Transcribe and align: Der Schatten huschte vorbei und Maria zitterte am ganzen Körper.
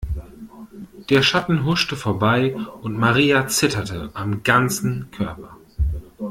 Der 1.11 1.21
Schatten 1.21 1.63
huschte 1.63 1.95
vorbei 1.95 2.55
und 2.81 2.97
Maria 2.97 3.45
zitterte 3.47 4.09
am 4.15 4.41
ganzen 4.41 5.11
Körper. 5.11 5.57